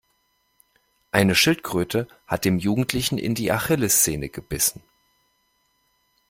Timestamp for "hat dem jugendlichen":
2.25-3.19